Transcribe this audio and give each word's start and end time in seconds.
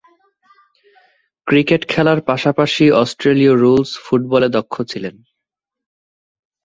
Cricket 1.47 1.81
খেলার 1.89 2.19
পাশাপাশি 2.21 2.85
অস্ট্রেলীয় 3.01 3.53
রুলস 3.55 3.91
ফুটবলে 4.05 4.47
দক্ষ 4.49 4.75
ছিলেন। 4.81 5.15